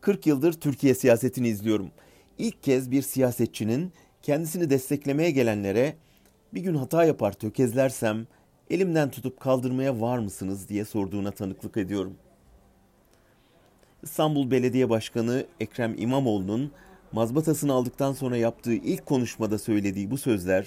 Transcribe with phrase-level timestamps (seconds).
[0.00, 1.90] 40 yıldır Türkiye siyasetini izliyorum.
[2.38, 3.92] İlk kez bir siyasetçinin
[4.22, 5.96] kendisini desteklemeye gelenlere
[6.54, 8.26] bir gün hata yapar tökezlersem
[8.70, 12.14] elimden tutup kaldırmaya var mısınız diye sorduğuna tanıklık ediyorum.
[14.02, 16.72] İstanbul Belediye Başkanı Ekrem İmamoğlu'nun
[17.12, 20.66] mazbatasını aldıktan sonra yaptığı ilk konuşmada söylediği bu sözler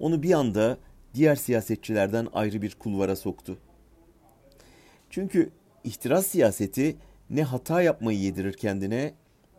[0.00, 0.78] onu bir anda
[1.14, 3.58] diğer siyasetçilerden ayrı bir kulvara soktu.
[5.10, 5.50] Çünkü
[5.84, 6.96] ihtiras siyaseti
[7.30, 9.14] ne hata yapmayı yedirir kendine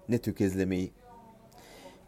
[0.09, 0.91] ne tökezlemeyi.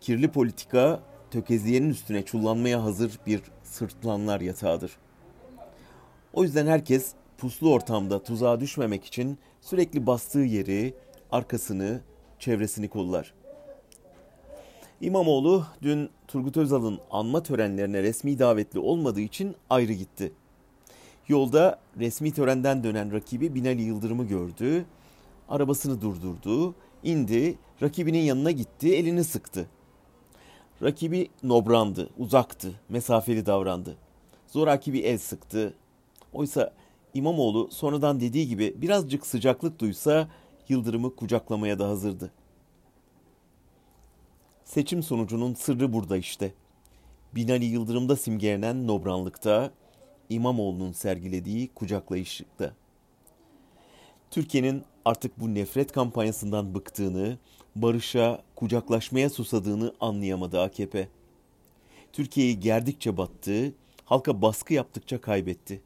[0.01, 0.99] Kirli politika
[1.31, 4.97] tökezleyenin üstüne çullanmaya hazır bir sırtlanlar yatağıdır.
[6.33, 10.93] O yüzden herkes puslu ortamda tuzağa düşmemek için sürekli bastığı yeri,
[11.31, 12.01] arkasını,
[12.39, 13.33] çevresini kollar.
[15.01, 20.31] İmamoğlu dün Turgut Özal'ın anma törenlerine resmi davetli olmadığı için ayrı gitti.
[21.27, 24.85] Yolda resmi törenden dönen rakibi Binali Yıldırım'ı gördü.
[25.51, 29.67] Arabasını durdurdu, indi, rakibinin yanına gitti, elini sıktı.
[30.81, 33.97] Rakibi nobrandı, uzaktı, mesafeli davrandı.
[34.47, 35.73] Zoraki bir el sıktı.
[36.33, 36.73] Oysa
[37.13, 40.29] İmamoğlu sonradan dediği gibi birazcık sıcaklık duysa
[40.69, 42.31] Yıldırım'ı kucaklamaya da hazırdı.
[44.63, 46.53] Seçim sonucunun sırrı burada işte.
[47.35, 49.71] Binali Yıldırım'da simgelenen nobranlıkta,
[50.29, 52.80] İmamoğlu'nun sergilediği kucaklayışlıkta.
[54.31, 57.37] Türkiye'nin artık bu nefret kampanyasından bıktığını,
[57.75, 61.07] barışa, kucaklaşmaya susadığını anlayamadı AKP.
[62.13, 63.73] Türkiye'yi gerdikçe battı,
[64.05, 65.81] halka baskı yaptıkça kaybetti.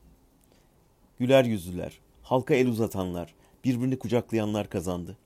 [1.19, 5.17] Güler yüzlüler, halka el uzatanlar, birbirini kucaklayanlar kazandı.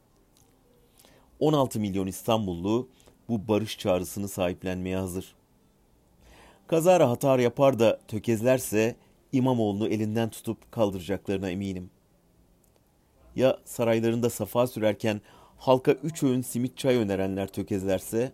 [1.39, 2.87] 16 milyon İstanbullu
[3.29, 5.35] bu barış çağrısını sahiplenmeye hazır.
[6.67, 8.95] Kazara hatar yapar da tökezlerse
[9.31, 11.89] İmamoğlu'nu elinden tutup kaldıracaklarına eminim.
[13.39, 15.21] Ya saraylarında safa sürerken
[15.57, 18.31] halka üç öğün simit çay önerenler tökezlerse,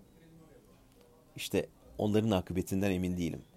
[1.35, 3.54] işte onların akıbetinden emin değilim.''